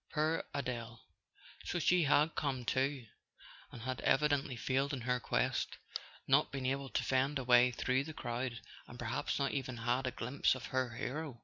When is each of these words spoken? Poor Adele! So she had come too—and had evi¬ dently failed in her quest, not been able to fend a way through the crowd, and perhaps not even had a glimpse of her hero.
Poor 0.11 0.43
Adele! 0.51 0.99
So 1.63 1.77
she 1.77 2.05
had 2.05 2.33
come 2.33 2.65
too—and 2.65 3.83
had 3.83 3.99
evi¬ 3.99 4.29
dently 4.29 4.57
failed 4.57 4.93
in 4.93 5.01
her 5.01 5.19
quest, 5.19 5.77
not 6.25 6.51
been 6.51 6.65
able 6.65 6.89
to 6.89 7.03
fend 7.03 7.37
a 7.37 7.43
way 7.43 7.69
through 7.69 8.05
the 8.05 8.11
crowd, 8.13 8.61
and 8.87 8.97
perhaps 8.97 9.37
not 9.37 9.51
even 9.51 9.77
had 9.77 10.07
a 10.07 10.11
glimpse 10.11 10.55
of 10.55 10.65
her 10.73 10.95
hero. 10.95 11.39